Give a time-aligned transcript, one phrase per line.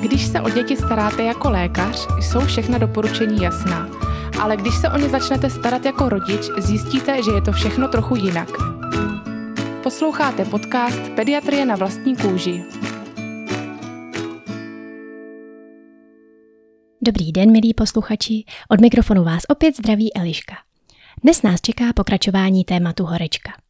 [0.00, 3.88] Když se o děti staráte jako lékař, jsou všechna doporučení jasná.
[4.40, 8.16] Ale když se o ně začnete starat jako rodič, zjistíte, že je to všechno trochu
[8.16, 8.48] jinak.
[9.82, 12.64] Posloucháte podcast Pediatrie na vlastní kůži.
[17.02, 18.44] Dobrý den, milí posluchači.
[18.68, 20.54] Od mikrofonu vás opět zdraví Eliška.
[21.22, 23.61] Dnes nás čeká pokračování tématu horečka.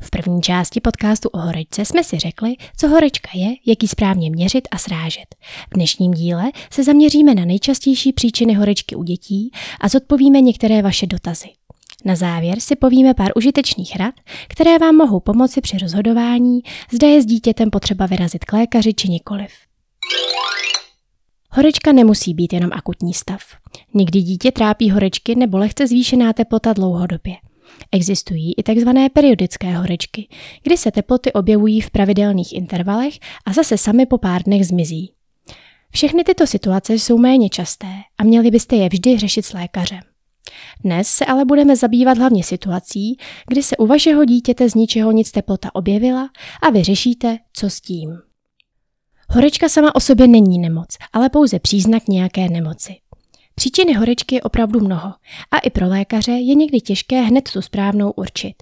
[0.00, 4.30] V první části podcastu o horečce jsme si řekli, co horečka je, jak ji správně
[4.30, 5.34] měřit a srážet.
[5.70, 11.06] V dnešním díle se zaměříme na nejčastější příčiny horečky u dětí a zodpovíme některé vaše
[11.06, 11.48] dotazy.
[12.04, 14.14] Na závěr si povíme pár užitečných rad,
[14.48, 16.60] které vám mohou pomoci při rozhodování,
[16.92, 19.50] zda je s dítětem potřeba vyrazit k lékaři či nikoliv.
[21.50, 23.40] Horečka nemusí být jenom akutní stav.
[23.94, 27.34] Někdy dítě trápí horečky nebo lehce zvýšená teplota dlouhodobě.
[27.92, 28.88] Existují i tzv.
[29.12, 30.28] periodické horečky,
[30.62, 33.14] kdy se teploty objevují v pravidelných intervalech
[33.46, 35.12] a zase sami po pár dnech zmizí.
[35.90, 40.00] Všechny tyto situace jsou méně časté a měli byste je vždy řešit s lékařem.
[40.84, 43.16] Dnes se ale budeme zabývat hlavně situací,
[43.48, 46.30] kdy se u vašeho dítěte z ničeho nic teplota objevila
[46.62, 48.18] a vy řešíte, co s tím.
[49.30, 52.96] Horečka sama o sobě není nemoc, ale pouze příznak nějaké nemoci.
[53.58, 55.14] Příčiny horečky je opravdu mnoho
[55.50, 58.54] a i pro lékaře je někdy těžké hned tu správnou určit.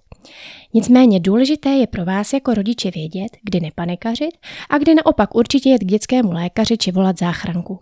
[0.74, 4.30] Nicméně důležité je pro vás jako rodiče vědět, kdy nepanikařit
[4.70, 7.78] a kdy naopak určitě jet k dětskému lékaři či volat záchranku.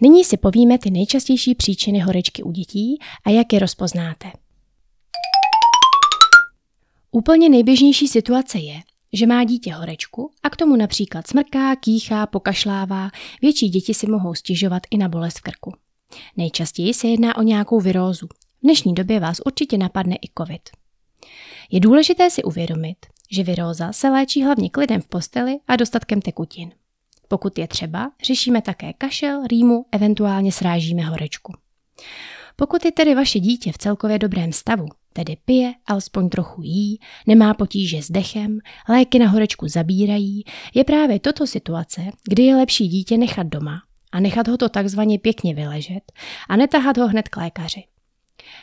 [0.00, 4.32] Nyní si povíme ty nejčastější příčiny horečky u dětí a jak je rozpoznáte.
[7.10, 8.80] Úplně nejběžnější situace je,
[9.12, 13.10] že má dítě horečku a k tomu například smrká, kýchá, pokašlává,
[13.42, 15.72] větší děti si mohou stěžovat i na bolest v krku.
[16.36, 18.26] Nejčastěji se jedná o nějakou virózu.
[18.26, 20.60] V dnešní době vás určitě napadne i covid.
[21.70, 22.96] Je důležité si uvědomit,
[23.30, 26.70] že viróza se léčí hlavně klidem v posteli a dostatkem tekutin.
[27.28, 31.52] Pokud je třeba, řešíme také kašel, rýmu, eventuálně srážíme horečku.
[32.56, 37.54] Pokud je tedy vaše dítě v celkově dobrém stavu, tedy pije, alespoň trochu jí, nemá
[37.54, 40.44] potíže s dechem, léky na horečku zabírají,
[40.74, 43.85] je právě toto situace, kdy je lepší dítě nechat doma
[44.16, 46.12] a nechat ho to takzvaně pěkně vyležet
[46.48, 47.84] a netahat ho hned k lékaři.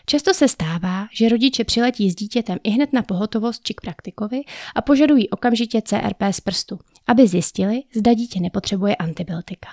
[0.06, 4.42] Často se stává, že rodiče přiletí s dítětem i hned na pohotovost či k praktikovi
[4.76, 9.70] a požadují okamžitě CRP z prstu, aby zjistili, zda dítě nepotřebuje antibiotika.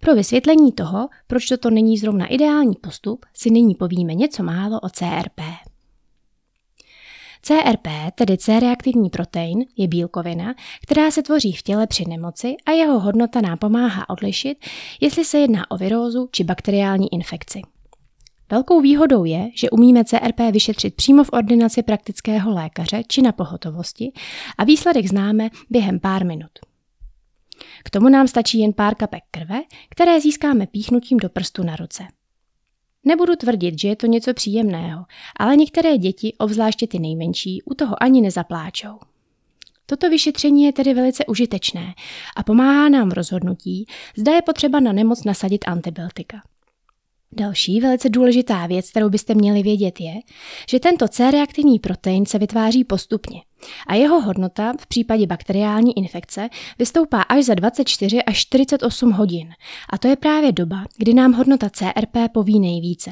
[0.00, 4.88] Pro vysvětlení toho, proč toto není zrovna ideální postup, si nyní povíme něco málo o
[4.88, 5.40] CRP.
[7.42, 13.00] CRP, tedy C-reaktivní protein, je bílkovina, která se tvoří v těle při nemoci a jeho
[13.00, 14.58] hodnota nám pomáhá odlišit,
[15.00, 17.62] jestli se jedná o virózu či bakteriální infekci.
[18.50, 24.12] Velkou výhodou je, že umíme CRP vyšetřit přímo v ordinaci praktického lékaře či na pohotovosti
[24.58, 26.50] a výsledek známe během pár minut.
[27.84, 32.02] K tomu nám stačí jen pár kapek krve, které získáme píchnutím do prstu na ruce.
[33.04, 35.04] Nebudu tvrdit, že je to něco příjemného,
[35.36, 38.98] ale některé děti, obzvláště ty nejmenší, u toho ani nezapláčou.
[39.86, 41.94] Toto vyšetření je tedy velice užitečné
[42.36, 46.42] a pomáhá nám v rozhodnutí, zda je potřeba na nemoc nasadit antibiotika.
[47.32, 50.14] Další velice důležitá věc, kterou byste měli vědět, je,
[50.70, 53.42] že tento C-reaktivní protein se vytváří postupně
[53.86, 56.48] a jeho hodnota v případě bakteriální infekce
[56.78, 59.48] vystoupá až za 24 až 48 hodin.
[59.90, 63.10] A to je právě doba, kdy nám hodnota CRP poví nejvíce.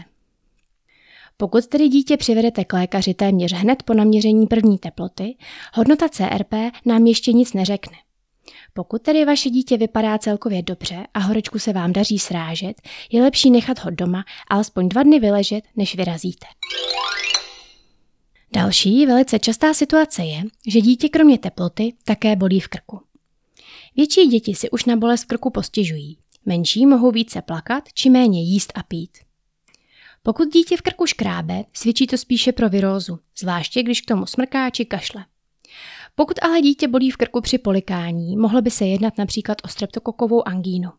[1.36, 5.36] Pokud tedy dítě přivedete k lékaři téměř hned po naměření první teploty,
[5.74, 6.54] hodnota CRP
[6.86, 7.96] nám ještě nic neřekne.
[8.72, 12.80] Pokud tedy vaše dítě vypadá celkově dobře a horečku se vám daří srážet,
[13.12, 16.46] je lepší nechat ho doma alespoň dva dny vyležet, než vyrazíte.
[18.52, 23.00] Další velice častá situace je, že dítě kromě teploty také bolí v krku.
[23.96, 28.72] Větší děti si už na bolest krku postěžují, menší mohou více plakat či méně jíst
[28.74, 29.18] a pít.
[30.22, 34.70] Pokud dítě v krku škrábe, svědčí to spíše pro virózu, zvláště když k tomu smrká
[34.70, 35.24] či kašle.
[36.18, 40.48] Pokud ale dítě bolí v krku při polikání, mohlo by se jednat například o streptokokovou
[40.48, 40.90] angínu.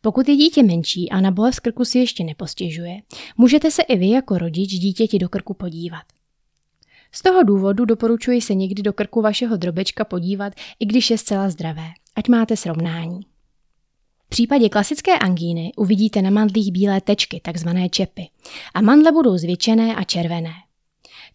[0.00, 3.00] Pokud je dítě menší a na bolest krku si ještě nepostěžuje,
[3.36, 6.02] můžete se i vy jako rodič dítěti do krku podívat.
[7.12, 11.50] Z toho důvodu doporučuji se někdy do krku vašeho drobečka podívat, i když je zcela
[11.50, 13.20] zdravé, ať máte srovnání.
[14.26, 18.28] V případě klasické angíny uvidíte na mandlích bílé tečky, takzvané čepy,
[18.74, 20.52] a mandle budou zvětšené a červené.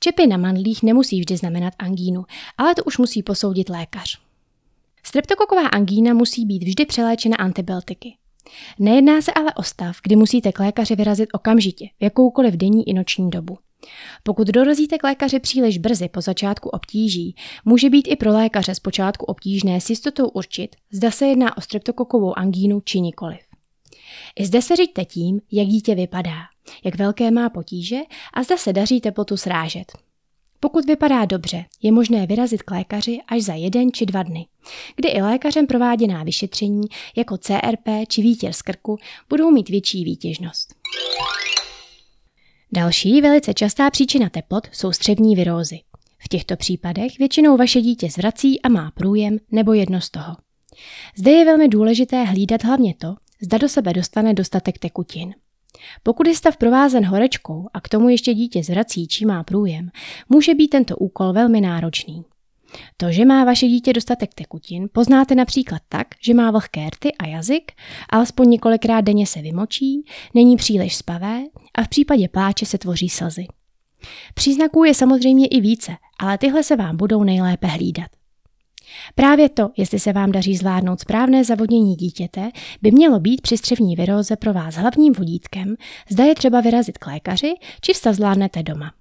[0.04, 2.26] Čepy na mandlích nemusí vždy znamenat angínu,
[2.58, 4.20] ale to už musí posoudit lékař.
[5.04, 8.18] Streptokoková angína musí být vždy přeléčena antibiotiky.
[8.80, 12.94] Nejedná se ale o stav, kdy musíte k lékaři vyrazit okamžitě, v jakoukoliv denní i
[12.94, 13.58] noční dobu.
[14.24, 17.36] Pokud dorazíte k lékaři příliš brzy po začátku obtíží,
[17.66, 21.62] může být i pro lékaře z počátku obtížné s jistotou určit, zda se jedná o
[21.62, 23.53] streptokokovou angínu či nikoliv.
[24.40, 26.38] I zde se říďte tím, jak dítě vypadá,
[26.84, 27.98] jak velké má potíže
[28.34, 29.92] a zda se daří teplotu srážet.
[30.60, 34.46] Pokud vypadá dobře, je možné vyrazit k lékaři až za jeden či dva dny,
[34.96, 38.98] kdy i lékařem prováděná vyšetření jako CRP či výtěr z krku
[39.30, 40.76] budou mít větší výtěžnost.
[42.72, 45.80] Další velice častá příčina teplot jsou střevní virózy.
[46.18, 50.36] V těchto případech většinou vaše dítě zvrací a má průjem nebo jedno z toho.
[51.18, 55.34] Zde je velmi důležité hlídat hlavně to, zda do sebe dostane dostatek tekutin.
[56.04, 59.90] Pokud je stav provázen horečkou a k tomu ještě dítě zvrací či má průjem,
[60.30, 62.26] může být tento úkol velmi náročný.
[62.98, 67.28] To, že má vaše dítě dostatek tekutin, poznáte například tak, že má vlhké rty a
[67.28, 67.72] jazyk,
[68.10, 71.44] alespoň několikrát denně se vymočí, není příliš spavé
[71.76, 73.46] a v případě pláče se tvoří slzy.
[74.34, 78.23] Příznaků je samozřejmě i více, ale tyhle se vám budou nejlépe hlídat.
[79.16, 82.52] Právě to, jestli se vám daří zvládnout správné zavodnění dítěte,
[82.82, 85.76] by mělo být při střevní viróze pro vás hlavním vodítkem,
[86.10, 88.94] zda je třeba vyrazit k lékaři, či vstav zvládnete doma.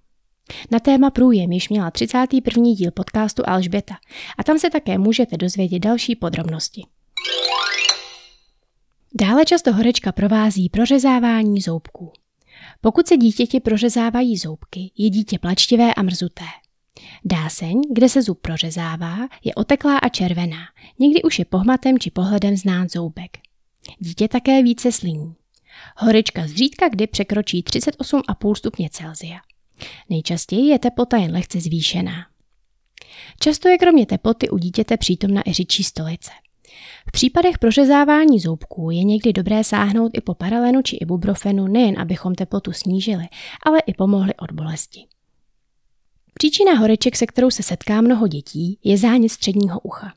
[0.71, 2.63] Na téma průjem již měla 31.
[2.77, 3.95] díl podcastu Alžběta
[4.39, 6.83] a tam se také můžete dozvědět další podrobnosti.
[9.21, 12.13] Dále často horečka provází prořezávání zoubků.
[12.81, 16.45] Pokud se dítěti prořezávají zoubky, je dítě plačtivé a mrzuté.
[17.25, 20.63] Dáseň, kde se zub prořezává, je oteklá a červená,
[20.99, 23.39] někdy už je pohmatem či pohledem znát zoubek.
[23.99, 25.35] Dítě také více sliní.
[25.97, 29.41] Horečka zřídka kdy překročí 38,5 stupně Celsia.
[30.11, 32.27] Nejčastěji je teplota jen lehce zvýšená.
[33.41, 36.31] Často je kromě teploty u dítěte přítomna i řidčí stolice.
[37.09, 42.35] V případech prořezávání zoubků je někdy dobré sáhnout i po paralenu či ibuprofenu nejen abychom
[42.35, 43.25] teplotu snížili,
[43.67, 45.01] ale i pomohli od bolesti.
[46.43, 50.15] Příčina horeček, se kterou se setká mnoho dětí, je zánět středního ucha.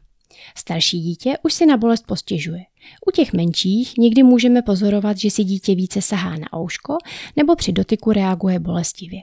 [0.57, 2.65] Starší dítě už si na bolest postěžuje.
[3.07, 6.97] U těch menších někdy můžeme pozorovat, že si dítě více sahá na ouško
[7.35, 9.21] nebo při dotyku reaguje bolestivě.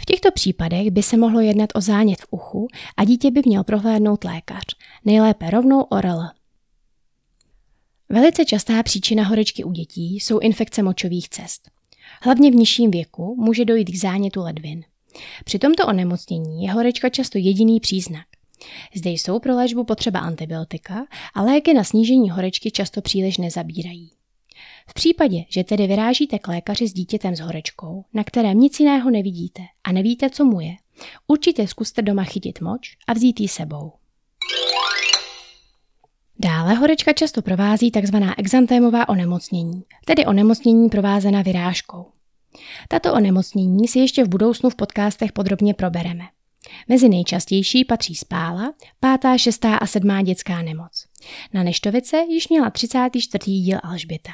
[0.00, 3.64] V těchto případech by se mohlo jednat o zánět v uchu a dítě by měl
[3.64, 4.64] prohlédnout lékař,
[5.04, 6.22] nejlépe rovnou ORL.
[8.08, 11.70] Velice častá příčina horečky u dětí jsou infekce močových cest.
[12.22, 14.84] Hlavně v nižším věku může dojít k zánětu ledvin.
[15.44, 18.26] Při tomto onemocnění je horečka často jediný příznak.
[18.94, 24.10] Zde jsou pro léčbu potřeba antibiotika a léky na snížení horečky často příliš nezabírají.
[24.88, 29.10] V případě, že tedy vyrážíte k lékaři s dítětem s horečkou, na kterém nic jiného
[29.10, 30.72] nevidíte a nevíte, co mu je,
[31.26, 33.92] určitě zkuste doma chytit moč a vzít ji sebou.
[36.38, 38.16] Dále horečka často provází tzv.
[38.36, 42.06] exantémová onemocnění, tedy onemocnění provázená vyrážkou.
[42.88, 46.24] Tato onemocnění si ještě v budoucnu v podcastech podrobně probereme.
[46.88, 51.06] Mezi nejčastější patří spála, pátá, šestá a sedmá dětská nemoc.
[51.54, 53.50] Na Neštovice již měla 34.
[53.50, 54.30] díl Alžběta.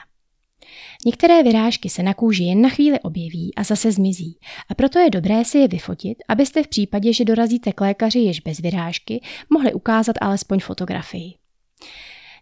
[1.06, 5.10] Některé vyrážky se na kůži jen na chvíli objeví a zase zmizí a proto je
[5.10, 9.20] dobré si je vyfotit, abyste v případě, že dorazíte k lékaři již bez vyrážky,
[9.50, 11.34] mohli ukázat alespoň fotografii.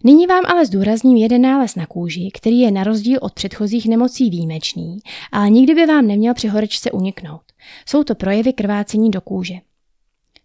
[0.06, 4.30] Nyní vám ale zdůrazním jeden nález na kůži, který je na rozdíl od předchozích nemocí
[4.30, 4.98] výjimečný,
[5.32, 7.42] ale nikdy by vám neměl při horečce uniknout.
[7.86, 9.54] Jsou to projevy krvácení do kůže.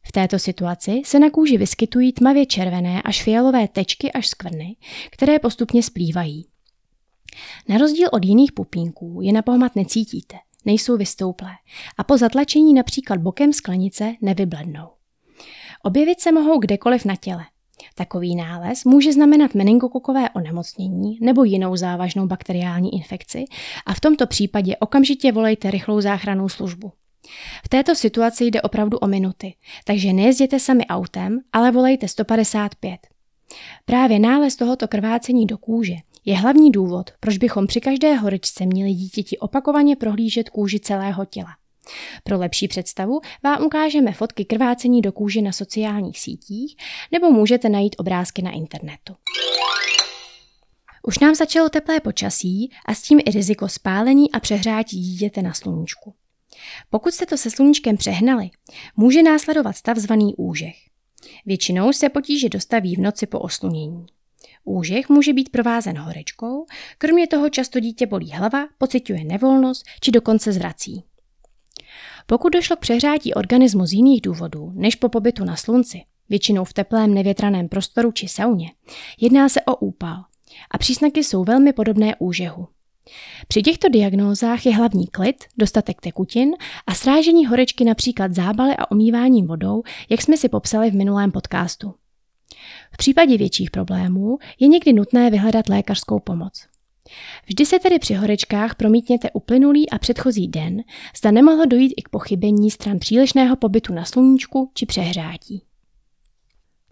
[0.07, 4.75] V této situaci se na kůži vyskytují tmavě červené až fialové tečky až skvrny,
[5.11, 6.45] které postupně splývají.
[7.69, 11.51] Na rozdíl od jiných pupínků je na pohmat necítíte, nejsou vystouplé
[11.98, 14.88] a po zatlačení například bokem sklenice nevyblednou.
[15.84, 17.43] Objevit se mohou kdekoliv na těle.
[17.95, 23.45] Takový nález může znamenat meningokokové onemocnění nebo jinou závažnou bakteriální infekci
[23.86, 26.91] a v tomto případě okamžitě volejte rychlou záchrannou službu.
[27.65, 29.53] V této situaci jde opravdu o minuty,
[29.86, 33.00] takže nejezděte sami autem, ale volejte 155.
[33.86, 35.95] Právě nález tohoto krvácení do kůže
[36.25, 41.50] je hlavní důvod, proč bychom při každé horečce měli dítěti opakovaně prohlížet kůži celého těla.
[42.24, 46.75] Pro lepší představu vám ukážeme fotky krvácení do kůže na sociálních sítích
[47.12, 49.15] nebo můžete najít obrázky na internetu.
[51.03, 55.53] Už nám začalo teplé počasí a s tím i riziko spálení a přehrátí dítěte na
[55.53, 56.13] sluníčku.
[56.89, 58.50] Pokud jste to se sluníčkem přehnali,
[58.96, 60.75] může následovat stav zvaný úžeh.
[61.46, 64.05] Většinou se potíže dostaví v noci po oslunění.
[64.63, 66.65] Úžeh může být provázen horečkou,
[66.98, 71.03] kromě toho často dítě bolí hlava, pociťuje nevolnost či dokonce zvrací.
[72.29, 76.74] Pokud došlo k přehrátí organismu z jiných důvodů než po pobytu na slunci, většinou v
[76.74, 78.71] teplém nevětraném prostoru či sauně,
[79.21, 80.24] jedná se o úpal
[80.71, 82.67] a příznaky jsou velmi podobné úžehu.
[83.48, 86.51] Při těchto diagnózách je hlavní klid, dostatek tekutin
[86.88, 91.93] a srážení horečky například zábaly a omýváním vodou, jak jsme si popsali v minulém podcastu.
[92.93, 96.67] V případě větších problémů je někdy nutné vyhledat lékařskou pomoc.
[97.46, 100.84] Vždy se tedy při horečkách promítněte uplynulý a předchozí den,
[101.18, 105.63] zda nemohlo dojít i k pochybení stran přílišného pobytu na sluníčku či přehrátí.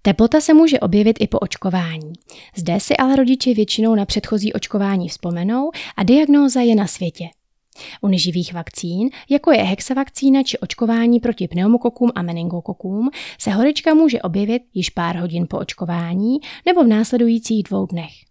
[0.02, 2.14] Teplota se může objevit i po očkování.
[2.56, 7.26] Zde si ale rodiče většinou na předchozí očkování vzpomenou a diagnóza je na světě.
[8.02, 13.10] U neživých vakcín, jako je hexavakcína či očkování proti pneumokokům a meningokokům,
[13.40, 18.27] se horečka může objevit již pár hodin po očkování nebo v následujících dvou dnech.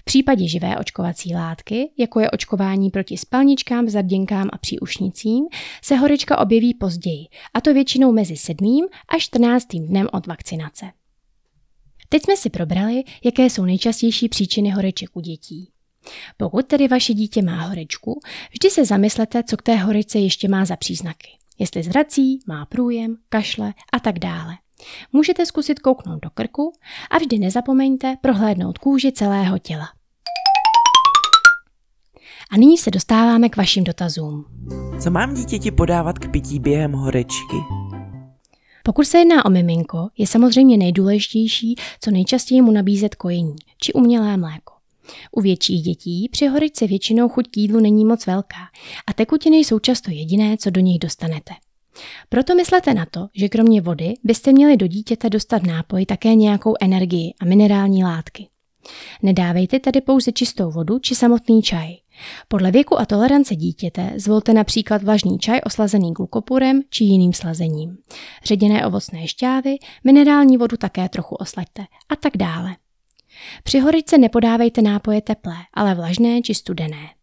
[0.00, 5.44] V případě živé očkovací látky, jako je očkování proti spalničkám, zarděnkám a příušnicím,
[5.82, 8.86] se horečka objeví později, a to většinou mezi 7.
[9.08, 9.66] a 14.
[9.74, 10.86] dnem od vakcinace.
[12.08, 15.70] Teď jsme si probrali, jaké jsou nejčastější příčiny horeček u dětí.
[16.36, 18.20] Pokud tedy vaše dítě má horečku,
[18.52, 21.28] vždy se zamyslete, co k té horečce ještě má za příznaky.
[21.58, 24.54] Jestli zrací, má průjem, kašle a tak dále.
[25.12, 26.72] Můžete zkusit kouknout do krku
[27.10, 29.88] a vždy nezapomeňte prohlédnout kůži celého těla.
[32.50, 34.44] A nyní se dostáváme k vašim dotazům.
[35.02, 37.56] Co mám dítěti podávat k pití během horečky?
[38.82, 44.36] Pokud se jedná o miminko, je samozřejmě nejdůležitější co nejčastěji mu nabízet kojení či umělé
[44.36, 44.74] mléko.
[45.32, 48.68] U větších dětí při horičce většinou chuť k jídlu není moc velká
[49.06, 51.54] a tekutiny jsou často jediné, co do nich dostanete.
[52.28, 56.34] Proto myslete na to, že kromě vody byste měli do dítěte dostat v nápoji také
[56.34, 58.48] nějakou energii a minerální látky.
[59.22, 61.94] Nedávejte tedy pouze čistou vodu či samotný čaj.
[62.48, 67.98] Podle věku a tolerance dítěte zvolte například vlažný čaj oslazený glukopurem či jiným slazením.
[68.44, 72.76] Ředěné ovocné šťávy, minerální vodu také trochu oslaďte a tak dále.
[73.64, 77.17] Při horičce nepodávejte nápoje teplé, ale vlažné či studené.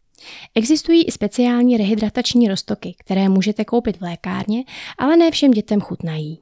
[0.55, 4.63] Existují i speciální rehydratační roztoky, které můžete koupit v lékárně,
[4.98, 6.39] ale ne všem dětem chutnají.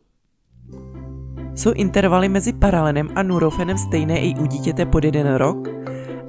[1.55, 5.67] Jsou intervaly mezi paralenem a nurofenem stejné i u dítěte pod jeden rok?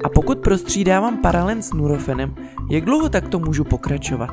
[0.04, 2.34] A pokud prostřídávám paralen s nurofenem,
[2.70, 4.30] jak dlouho takto můžu pokračovat?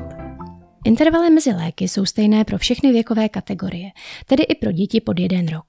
[0.84, 3.90] Intervaly mezi léky jsou stejné pro všechny věkové kategorie,
[4.26, 5.64] tedy i pro děti pod jeden rok.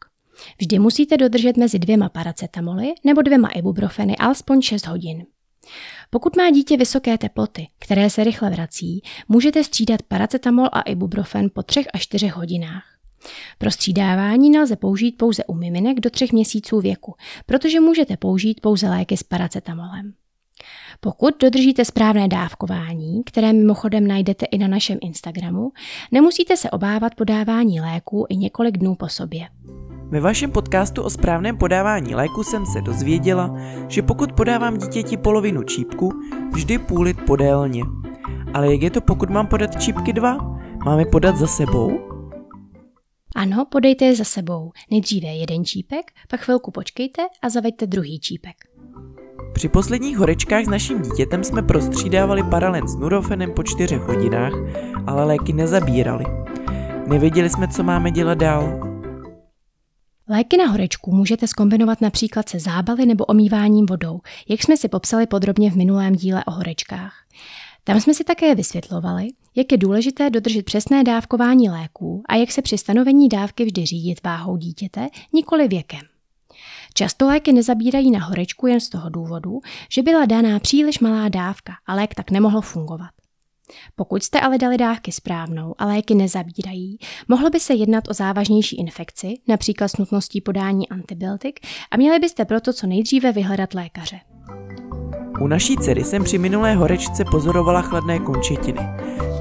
[0.59, 5.25] Vždy musíte dodržet mezi dvěma paracetamoly nebo dvěma ibuprofeny alespoň 6 hodin.
[6.13, 11.63] Pokud má dítě vysoké teploty, které se rychle vrací, můžete střídat paracetamol a ibuprofen po
[11.63, 12.83] 3 až 4 hodinách.
[13.57, 17.15] Pro střídávání nelze použít pouze u miminek do 3 měsíců věku,
[17.45, 20.13] protože můžete použít pouze léky s paracetamolem.
[20.99, 25.71] Pokud dodržíte správné dávkování, které mimochodem najdete i na našem Instagramu,
[26.11, 29.47] nemusíte se obávat podávání léků i několik dnů po sobě.
[30.09, 33.55] Ve vašem podcastu o správném podávání léku jsem se dozvěděla,
[33.87, 36.11] že pokud podávám dítěti polovinu čípku,
[36.53, 37.83] vždy půlit podélně.
[38.53, 40.59] Ale jak je to, pokud mám podat čípky dva?
[40.85, 41.99] Máme podat za sebou?
[43.35, 44.71] Ano, podejte je za sebou.
[44.91, 48.55] Nejdříve jeden čípek, pak chvilku počkejte a zaveďte druhý čípek.
[49.53, 54.53] Při posledních horečkách s naším dítětem jsme prostřídávali paralen s nurofenem po čtyřech hodinách,
[55.07, 56.25] ale léky nezabírali.
[57.07, 58.92] Nevěděli jsme, co máme dělat dál.
[60.33, 65.27] Léky na horečku můžete skombinovat například se zábaly nebo omýváním vodou, jak jsme si popsali
[65.27, 67.13] podrobně v minulém díle o horečkách.
[67.83, 72.61] Tam jsme si také vysvětlovali, jak je důležité dodržet přesné dávkování léků a jak se
[72.61, 76.01] při stanovení dávky vždy řídit váhou dítěte, nikoli věkem.
[76.93, 79.59] Často léky nezabírají na horečku jen z toho důvodu,
[79.89, 83.22] že byla daná příliš malá dávka a lék tak nemohl fungovat.
[83.95, 88.79] Pokud jste ale dali dávky správnou a léky nezabírají, mohlo by se jednat o závažnější
[88.79, 91.59] infekci, například s nutností podání antibiotik,
[91.91, 94.19] a měli byste proto co nejdříve vyhledat lékaře.
[95.41, 98.81] U naší dcery jsem při minulé horečce pozorovala chladné končetiny.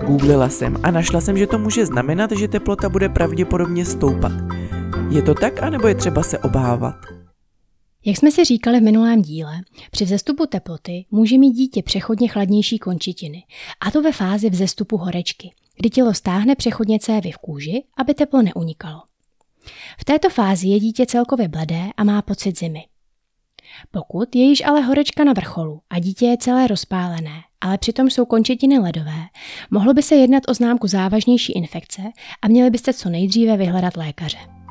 [0.06, 4.32] Googlila jsem a našla jsem, že to může znamenat, že teplota bude pravděpodobně stoupat.
[5.10, 7.21] Je to tak, anebo je třeba se obávat?
[8.04, 12.78] Jak jsme si říkali v minulém díle, při vzestupu teploty může mít dítě přechodně chladnější
[12.78, 13.44] končetiny,
[13.80, 18.42] a to ve fázi vzestupu horečky, kdy tělo stáhne přechodně cévy v kůži, aby teplo
[18.42, 19.02] neunikalo.
[19.98, 22.84] V této fázi je dítě celkově bledé a má pocit zimy.
[23.90, 28.24] Pokud je již ale horečka na vrcholu a dítě je celé rozpálené, ale přitom jsou
[28.24, 29.22] končetiny ledové,
[29.70, 32.02] mohlo by se jednat o známku závažnější infekce
[32.42, 34.61] a měli byste co nejdříve vyhledat lékaře.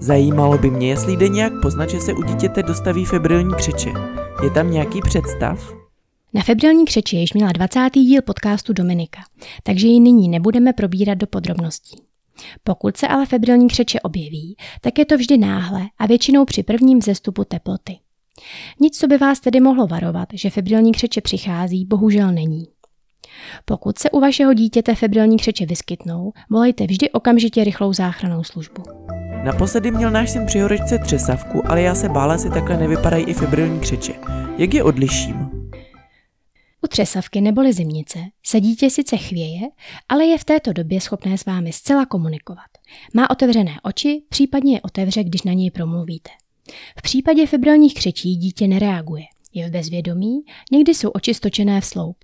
[0.00, 3.88] Zajímalo by mě, jestli jde nějak poznat, že se u dítěte dostaví febrilní křeče.
[4.42, 5.72] Je tam nějaký představ?
[6.34, 7.90] Na febrilní křeči již měla 20.
[7.94, 9.20] díl podcastu Dominika,
[9.62, 11.96] takže ji nyní nebudeme probírat do podrobností.
[12.64, 16.98] Pokud se ale febrilní křeče objeví, tak je to vždy náhle a většinou při prvním
[16.98, 17.98] vzestupu teploty.
[18.80, 22.64] Nic, co by vás tedy mohlo varovat, že febrilní křeče přichází, bohužel není.
[23.64, 28.82] Pokud se u vašeho dítěte febrilní křeče vyskytnou, volejte vždy okamžitě rychlou záchranou službu.
[29.48, 33.34] Naposledy měl náš syn při horečce třesavku, ale já se bála, si takhle nevypadají i
[33.34, 34.14] febrilní křeče.
[34.58, 35.50] Jak je odliším?
[36.84, 39.68] U třesavky neboli zimnice se dítě sice chvěje,
[40.08, 42.66] ale je v této době schopné s vámi zcela komunikovat.
[43.14, 46.30] Má otevřené oči, případně je otevře, když na něj promluvíte.
[46.98, 49.24] V případě febrilních křečí dítě nereaguje.
[49.54, 50.40] Je v bezvědomí,
[50.72, 52.16] někdy jsou oči stočené v sloup.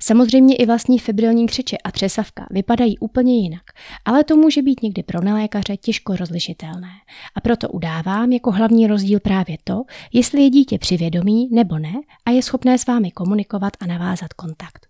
[0.00, 3.62] Samozřejmě i vlastní febrilní křeče a třesavka vypadají úplně jinak,
[4.04, 6.90] ale to může být někdy pro nelékaře těžko rozlišitelné.
[7.34, 9.82] A proto udávám jako hlavní rozdíl právě to,
[10.12, 11.94] jestli je dítě přivědomí nebo ne
[12.26, 14.86] a je schopné s vámi komunikovat a navázat kontakt.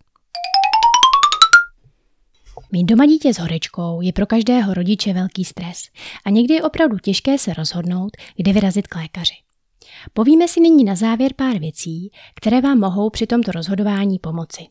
[2.71, 5.83] Mít doma dítě s horečkou je pro každého rodiče velký stres
[6.25, 9.48] a někdy je opravdu těžké se rozhodnout, kdy vyrazit k lékaři.
[10.13, 14.67] Povíme si nyní na závěr pár věcí, které vám mohou při tomto rozhodování pomoci.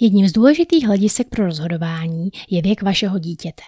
[0.00, 3.62] Jedním z důležitých hledisek pro rozhodování je věk vašeho dítěte.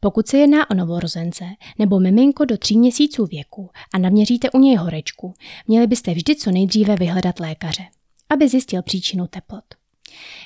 [0.00, 1.44] Pokud se jedná o novorozence
[1.78, 5.34] nebo miminko do tří měsíců věku a naměříte u něj horečku,
[5.66, 7.82] měli byste vždy co nejdříve vyhledat lékaře,
[8.28, 9.64] aby zjistil příčinu teplot.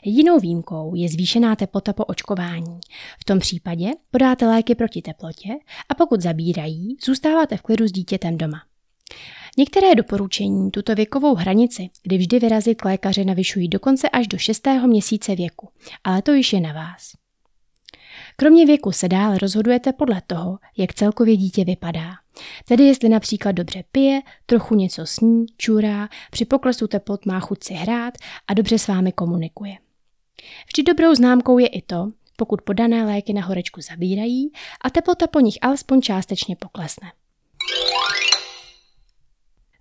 [0.04, 2.80] Jedinou výjimkou je zvýšená teplota po očkování.
[3.20, 5.48] V tom případě podáte léky proti teplotě
[5.88, 8.58] a pokud zabírají, zůstáváte v klidu s dítětem doma.
[9.58, 14.68] Některé doporučení tuto věkovou hranici, kdy vždy vyrazit k lékaři, navyšují dokonce až do 6.
[14.86, 15.68] měsíce věku,
[16.04, 17.12] ale to již je na vás.
[18.36, 22.12] Kromě věku se dále rozhodujete podle toho, jak celkově dítě vypadá.
[22.64, 27.74] Tedy jestli například dobře pije, trochu něco sní, čurá, při poklesu teplot má chuť si
[27.74, 28.14] hrát
[28.48, 29.76] a dobře s vámi komunikuje.
[30.66, 35.40] Vždy dobrou známkou je i to, pokud podané léky na horečku zabírají a teplota po
[35.40, 37.12] nich alespoň částečně poklesne.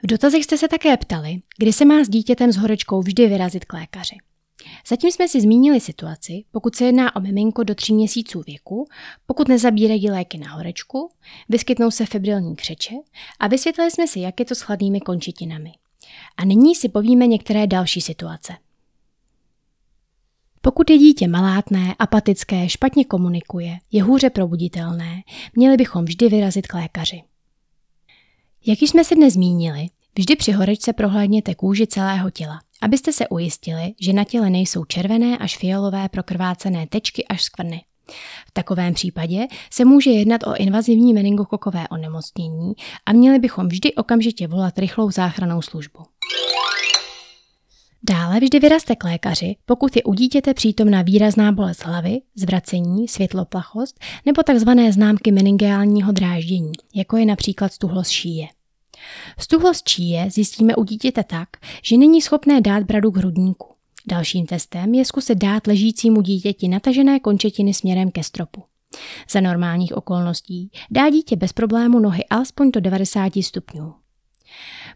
[0.06, 3.66] V dotazech jste se také ptali, kdy se má s dítětem s horečkou vždy vyrazit
[3.66, 4.16] k lékaři.
[4.88, 8.88] Zatím jsme si zmínili situaci, pokud se jedná o miminko do tří měsíců věku,
[9.26, 11.10] pokud nezabírají léky na horečku,
[11.50, 12.96] vyskytnou se febrilní křeče
[13.40, 15.72] a vysvětlili jsme si, jak je to s chladnými končetinami.
[16.38, 18.54] A nyní si povíme některé další situace.
[20.62, 25.24] Pokud je dítě malátné, apatické, špatně komunikuje, je hůře probuditelné,
[25.56, 27.24] měli bychom vždy vyrazit k lékaři.
[28.68, 33.28] Jak již jsme si dnes zmínili, vždy při horečce prohlédněte kůži celého těla, abyste se
[33.28, 37.82] ujistili, že na těle nejsou červené až fialové prokrvácené tečky až skvrny.
[38.48, 42.74] V takovém případě se může jednat o invazivní meningokokové onemocnění
[43.06, 46.00] a měli bychom vždy okamžitě volat rychlou záchranou službu.
[48.10, 54.00] Dále vždy vyrazte k lékaři, pokud je u dítěte přítomná výrazná bolest hlavy, zvracení, světloplachost
[54.26, 54.70] nebo tzv.
[54.90, 58.48] známky meningeálního dráždění, jako je například stuhlost šíje.
[59.40, 61.50] Stuhlost číje zjistíme u dítěte tak,
[61.84, 63.68] že není schopné dát bradu k hrudníku.
[64.08, 68.64] Dalším testem je zkusit dát ležícímu dítěti natažené končetiny směrem ke stropu.
[69.30, 73.94] Za normálních okolností dá dítě bez problému nohy alespoň do 90 stupňů.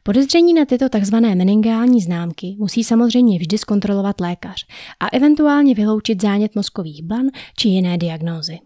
[0.04, 1.16] Podezření na tyto tzv.
[1.16, 4.66] meningální známky musí samozřejmě vždy zkontrolovat lékař
[5.00, 7.26] a eventuálně vyloučit zánět mozkových blan
[7.58, 8.60] či jiné diagnózy.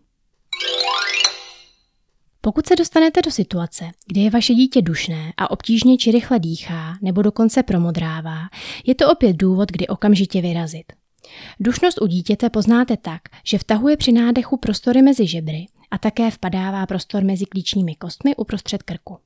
[2.42, 6.98] Pokud se dostanete do situace, kdy je vaše dítě dušné a obtížně či rychle dýchá
[7.02, 8.40] nebo dokonce promodrává,
[8.86, 10.94] je to opět důvod, kdy okamžitě vyrazit.
[11.60, 16.86] Dušnost u dítěte poznáte tak, že vtahuje při nádechu prostory mezi žebry a také vpadává
[16.86, 19.18] prostor mezi klíčními kostmi uprostřed krku.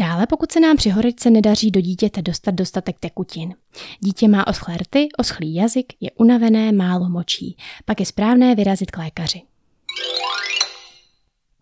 [0.00, 3.54] Dále, pokud se nám při horečce nedaří do dítěte dostat dostatek tekutin.
[4.00, 7.56] Dítě má oschlé rty, oschlý jazyk, je unavené, málo močí.
[7.84, 9.42] Pak je správné vyrazit k lékaři.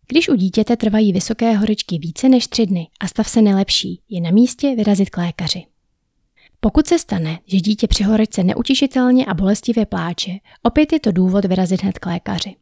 [0.09, 4.21] Když u dítěte trvají vysoké horečky více než tři dny a stav se nelepší, je
[4.21, 5.67] na místě vyrazit k lékaři.
[6.61, 11.45] Pokud se stane, že dítě při horečce neutěšitelně a bolestivě pláče, opět je to důvod
[11.45, 12.57] vyrazit hned k lékaři.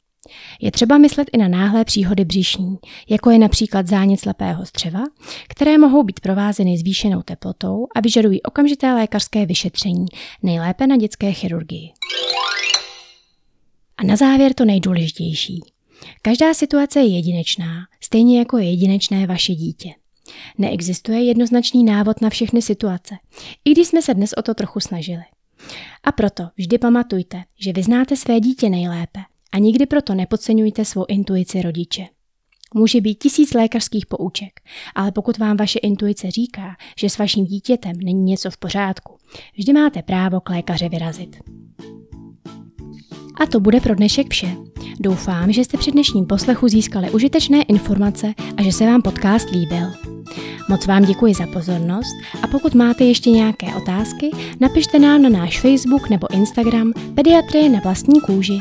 [0.60, 2.78] Je třeba myslet i na náhlé příhody břišní,
[3.08, 5.00] jako je například zánět slepého střeva,
[5.48, 10.06] které mohou být provázeny zvýšenou teplotou a vyžadují okamžité lékařské vyšetření,
[10.42, 11.92] nejlépe na dětské chirurgii.
[13.96, 15.60] A na závěr to nejdůležitější.
[16.22, 19.88] Každá situace je jedinečná, stejně jako je jedinečné vaše dítě.
[20.58, 23.14] Neexistuje jednoznačný návod na všechny situace,
[23.64, 25.22] i když jsme se dnes o to trochu snažili.
[26.04, 29.20] A proto vždy pamatujte, že vy znáte své dítě nejlépe
[29.52, 32.06] a nikdy proto nepodceňujte svou intuici rodiče.
[32.74, 34.60] Může být tisíc lékařských pouček,
[34.94, 39.16] ale pokud vám vaše intuice říká, že s vaším dítětem není něco v pořádku,
[39.56, 41.36] vždy máte právo k lékaři vyrazit.
[43.40, 44.56] A to bude pro dnešek vše.
[45.00, 49.86] Doufám, že jste při dnešním poslechu získali užitečné informace a že se vám podcast líbil.
[50.68, 55.60] Moc vám děkuji za pozornost a pokud máte ještě nějaké otázky, napište nám na náš
[55.60, 58.58] Facebook nebo Instagram Pediatrie na vlastní kůži.